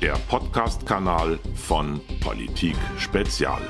[0.00, 3.60] der Podcast-Kanal von Politik Spezial.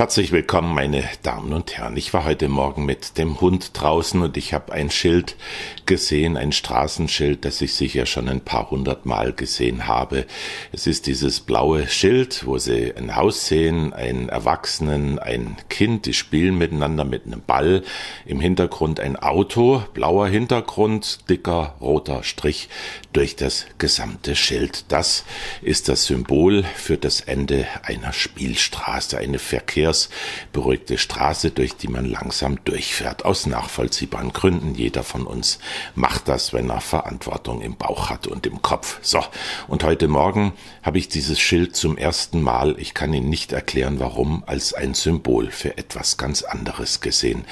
[0.00, 1.94] Herzlich willkommen, meine Damen und Herren.
[1.98, 5.36] Ich war heute Morgen mit dem Hund draußen und ich habe ein Schild
[5.84, 10.24] gesehen, ein Straßenschild, das ich sicher schon ein paar hundert Mal gesehen habe.
[10.72, 16.14] Es ist dieses blaue Schild, wo Sie ein Haus sehen, einen Erwachsenen, ein Kind, die
[16.14, 17.82] spielen miteinander mit einem Ball.
[18.24, 22.70] Im Hintergrund ein Auto, blauer Hintergrund, dicker roter Strich
[23.12, 24.86] durch das gesamte Schild.
[24.88, 25.24] Das
[25.60, 32.04] ist das Symbol für das Ende einer Spielstraße, eine Verkehr verkehrsberuhigte Straße, durch die man
[32.04, 34.74] langsam durchfährt, aus nachvollziehbaren Gründen.
[34.74, 35.58] Jeder von uns
[35.94, 38.98] macht das, wenn er Verantwortung im Bauch hat und im Kopf.
[39.02, 39.22] So,
[39.68, 44.00] und heute Morgen habe ich dieses Schild zum ersten Mal, ich kann Ihnen nicht erklären
[44.00, 47.44] warum, als ein Symbol für etwas ganz anderes gesehen.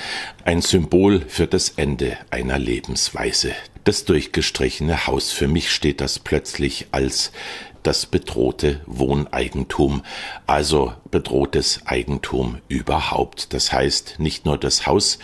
[0.45, 3.53] Ein Symbol für das Ende einer Lebensweise.
[3.85, 5.33] Das durchgestrichene Haus.
[5.33, 7.33] Für mich steht das plötzlich als
[7.83, 10.03] das bedrohte Wohneigentum,
[10.47, 13.53] also bedrohtes Eigentum überhaupt.
[13.53, 15.19] Das heißt nicht nur das Haus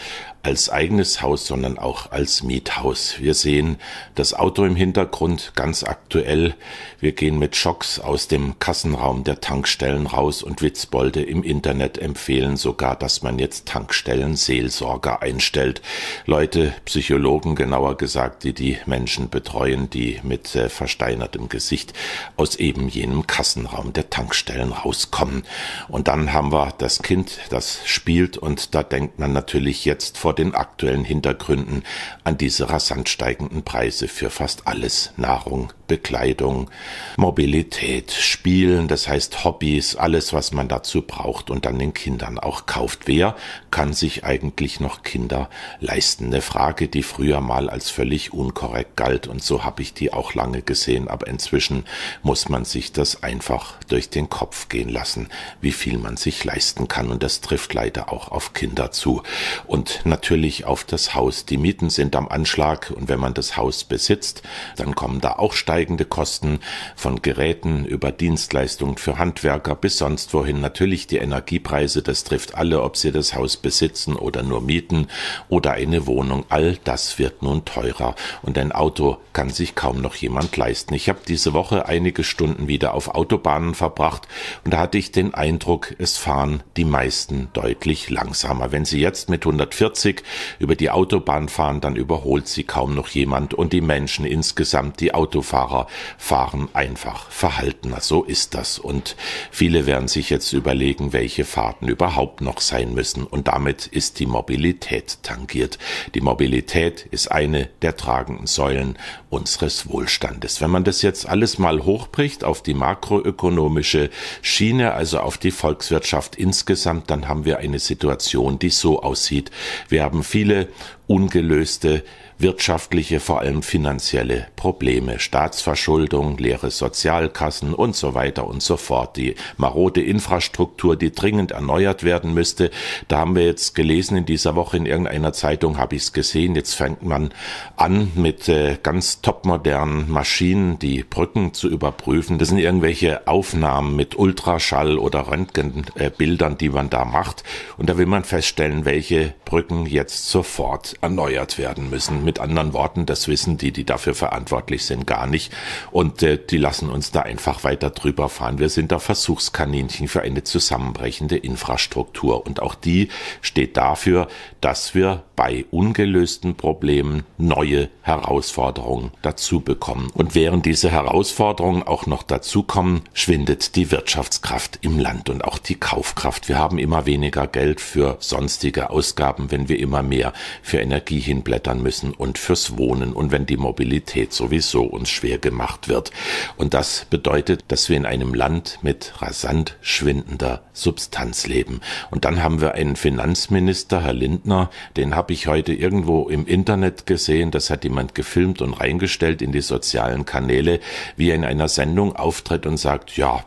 [0.45, 3.17] als eigenes Haus, sondern auch als Miethaus.
[3.19, 3.79] Wir sehen
[4.15, 6.55] das Auto im Hintergrund ganz aktuell.
[7.01, 12.59] Wir gehen mit Schocks aus dem Kassenraum der Tankstellen raus und Witzbolde im Internet empfehlen
[12.59, 15.81] sogar, dass man jetzt Tankstellen-Seelsorger einstellt.
[16.27, 21.95] Leute, Psychologen genauer gesagt, die die Menschen betreuen, die mit äh, versteinertem Gesicht
[22.37, 25.45] aus eben jenem Kassenraum der Tankstellen rauskommen.
[25.89, 30.34] Und dann haben wir das Kind, das spielt und da denkt man natürlich jetzt vor
[30.35, 31.83] den aktuellen Hintergründen
[32.25, 36.71] an diese rasant steigenden Preise für fast alles Nahrung, Bekleidung,
[37.17, 42.67] Mobilität, Spielen, das heißt Hobbys, alles, was man dazu braucht und dann den Kindern auch
[42.67, 43.07] kauft.
[43.07, 43.37] Wer
[43.71, 46.27] kann sich eigentlich noch Kinder leisten?
[46.27, 50.35] Eine Frage, die früher mal als völlig unkorrekt galt und so habe ich die auch
[50.35, 51.85] lange gesehen, aber inzwischen
[52.23, 55.29] muss man sich das einfach durch den Kopf gehen lassen,
[55.61, 59.23] wie viel man sich leisten kann und das trifft leider auch auf Kinder zu
[59.67, 61.45] und natürlich auf das Haus.
[61.45, 64.43] Die Mieten sind am Anschlag und wenn man das Haus besitzt,
[64.77, 66.61] dann kommen da auch steigende Kosten
[66.95, 70.61] von Geräten über Dienstleistungen für Handwerker bis sonst wohin.
[70.61, 75.09] Natürlich die Energiepreise, das trifft alle, ob sie das Haus besitzen oder nur mieten
[75.49, 76.45] oder eine Wohnung.
[76.49, 80.95] All das wird nun teurer und ein Auto kann sich kaum noch jemand leisten.
[80.95, 84.29] Ich habe diese Woche einige Stunden wieder auf Autobahnen verbracht
[84.65, 88.71] und da hatte ich den Eindruck, es fahren die meisten deutlich langsamer.
[88.71, 90.23] Wenn Sie jetzt mit 140
[90.61, 95.13] über die Autobahn fahren, dann überholt sie kaum noch jemand und die Menschen insgesamt, die
[95.13, 95.87] Autofahrer, Fahrer
[96.19, 98.01] fahren einfach verhaltener.
[98.01, 98.79] So ist das.
[98.79, 99.17] Und
[99.51, 103.25] viele werden sich jetzt überlegen, welche Fahrten überhaupt noch sein müssen.
[103.25, 105.79] Und damit ist die Mobilität tangiert.
[106.15, 108.99] Die Mobilität ist eine der tragenden Säulen
[109.31, 110.61] unseres Wohlstandes.
[110.61, 114.11] Wenn man das jetzt alles mal hochbricht auf die makroökonomische
[114.43, 119.51] Schiene, also auf die Volkswirtschaft insgesamt, dann haben wir eine Situation, die so aussieht.
[119.89, 120.69] Wir haben viele
[121.07, 122.03] ungelöste
[122.39, 129.17] wirtschaftliche, vor allem finanzielle Probleme, Staatsverschuldung, leere Sozialkassen und so weiter und so fort.
[129.17, 132.71] Die marode Infrastruktur, die dringend erneuert werden müsste.
[133.09, 136.57] Da haben wir jetzt gelesen in dieser Woche in irgendeiner Zeitung, habe ich es gesehen.
[136.57, 137.33] Jetzt fängt man
[137.77, 142.39] an mit äh, ganz topmodernen Maschinen die Brücken zu überprüfen.
[142.39, 147.45] Das sind irgendwelche Aufnahmen mit Ultraschall oder Röntgenbildern, äh, die man da macht.
[147.79, 153.07] Und da will man feststellen, welche Brücken jetzt sofort erneuert werden müssen mit anderen Worten,
[153.07, 155.53] das wissen die, die dafür verantwortlich sind, gar nicht.
[155.91, 158.59] Und äh, die lassen uns da einfach weiter drüber fahren.
[158.59, 162.47] Wir sind da Versuchskaninchen für eine zusammenbrechende Infrastruktur.
[162.47, 163.09] Und auch die
[163.41, 164.29] steht dafür,
[164.61, 170.11] dass wir bei ungelösten Problemen neue Herausforderungen dazu bekommen.
[170.15, 175.75] Und während diese Herausforderungen auch noch dazukommen, schwindet die Wirtschaftskraft im Land und auch die
[175.75, 176.49] Kaufkraft.
[176.49, 181.83] Wir haben immer weniger Geld für sonstige Ausgaben, wenn wir immer mehr für Energie hinblättern
[181.83, 186.13] müssen und fürs Wohnen und wenn die Mobilität sowieso uns schwer gemacht wird.
[186.57, 191.81] Und das bedeutet, dass wir in einem Land mit rasant schwindender Substanz leben.
[192.11, 197.07] Und dann haben wir einen Finanzminister, Herr Lindner, den habe ich heute irgendwo im Internet
[197.07, 200.81] gesehen, das hat jemand gefilmt und reingestellt in die sozialen Kanäle,
[201.17, 203.45] wie er in einer Sendung auftritt und sagt, ja,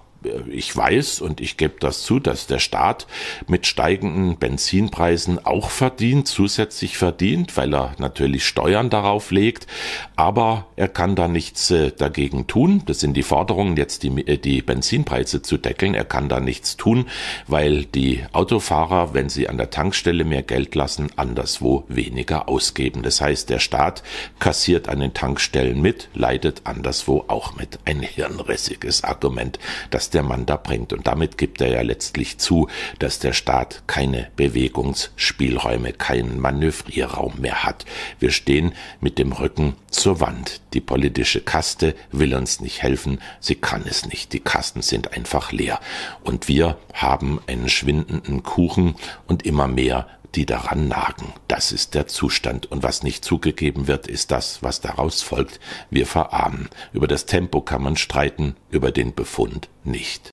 [0.50, 3.08] ich weiß und ich gebe das zu, dass der Staat
[3.48, 9.68] mit steigenden Benzinpreisen auch verdient, zusätzlich verdient, weil er natürlich Steuern darauf legt,
[10.16, 12.84] aber er kann da nichts äh, dagegen tun.
[12.86, 15.94] Das sind die Forderungen, jetzt die, äh, die Benzinpreise zu deckeln.
[15.94, 17.08] Er kann da nichts tun,
[17.48, 23.04] weil die Autofahrer, wenn sie an der Tankstelle mehr Geld lassen, anderswo weniger ausgeben.
[23.04, 24.04] Das heißt, der Staat
[24.40, 27.80] kassiert an den Tankstellen mit, leidet anderswo auch mit.
[27.86, 29.60] Ein hirnrissiges Argument,
[29.90, 30.94] das der Mann da bringt.
[30.94, 32.68] Und damit gibt er ja letztlich zu,
[32.98, 37.86] dass der Staat keine Bewegungsspielräume, keinen Manövrierraum mehr hat.
[38.20, 40.62] Wir stehen mit dem Rücken zur Wand.
[40.74, 44.34] Die politische Kaste will uns nicht helfen, sie kann es nicht.
[44.34, 45.80] Die Kasten sind einfach leer.
[46.24, 48.96] Und wir haben einen schwindenden Kuchen
[49.28, 51.34] und immer mehr die daran nagen.
[51.48, 52.68] Das ist der Zustand.
[52.68, 55.60] Und was nicht zugegeben wird, ist das, was daraus folgt.
[55.90, 56.70] Wir verarmen.
[56.94, 60.30] Über das Tempo kann man streiten, über den Befund nicht.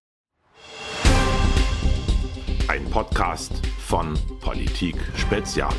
[2.69, 5.75] Ein Podcast von Politik Spezial.